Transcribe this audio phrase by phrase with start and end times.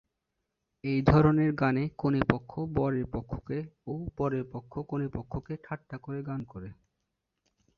[0.83, 3.57] এই ধরনের গানে কনে পক্ষ বরের পক্ষকে
[3.87, 6.69] ও বরের পক্ষ কনে পক্ষকে ঠাট্টা করে গান করে।